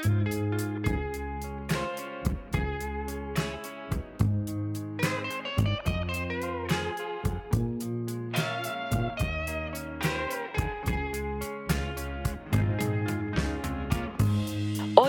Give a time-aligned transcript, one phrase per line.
[0.00, 0.06] 大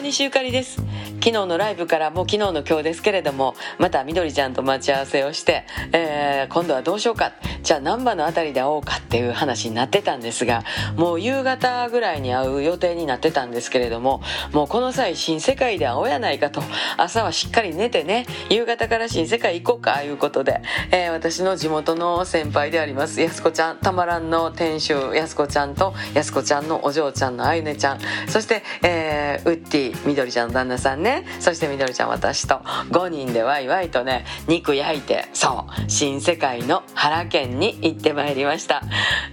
[0.02, 0.82] 西ゆかりです。
[1.20, 7.34] 昨日のライブからもう昨日の今日ですけれどもまたみどりちゃんと待ち合わせをして、えー、今度はどうしようか。
[7.62, 10.64] じゃあ難波の辺りで会おうかっていう話になってたんですが
[10.96, 14.22] もう夕方ぐらいに会う予定になってたんですけれども
[14.54, 16.64] もうこの際新世界で会おうやないかと。
[16.98, 31.09] 朝はしっかり寝てね夕方から新世界行こうかいうことで、えー、私の地元の先輩でありますやすこちゃんたまらんの店主やすこちゃんとやすこちゃんのお嬢ちゃんのあゆねちゃんそして、えー、ウッディみどりちゃんの旦那さんね
[31.40, 32.56] そしてみどりちゃん私と
[32.92, 38.82] 5人でワイワイとね肉焼いてそう新世界の原県に行ってまいりました。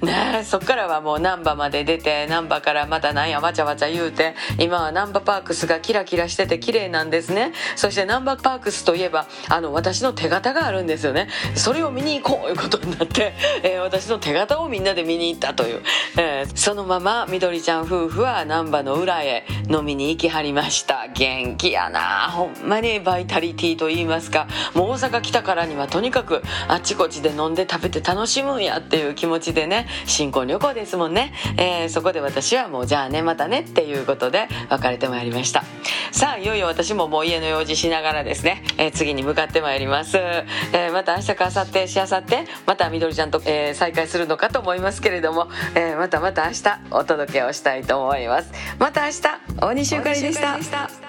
[0.03, 7.53] ねそっからはもう難波まで出て難波からまたなんやわちゃわちゃ言うて今は難波パークスがキラキラしてて綺麗なんですね。
[7.77, 11.29] そして難波パークスといえばあの私の手形があるんですよね。
[11.55, 15.83] それを見に行こういうことになって、えー、私の手形をみんなで見に行ったという、
[16.19, 21.09] えー、そのままみどりちゃん夫婦は難波の裏へ飲みに行きはりました。
[21.15, 24.47] 元気やなほんまにバイタリティと言いますか。
[24.75, 35.65] もう大阪来たからにはとにかくあっちこっちで飲んで食べて楽しむんやっていう気持ちでね新婚旅行ですもんね、えー、そこで私はもうじゃあねまたねっていうことで別れてまいりました。
[36.13, 48.51] さあいよいよ私ももう家の用事しながらですね、えー、次に向かってまいります、えー、また明日か明後日しあさってまたみどりちゃんと、え再会するのかと思いますけれども、えまたまた明日お届けをしたいと思います。
[48.79, 49.23] また明日
[49.61, 51.06] 大西ゆかりでした。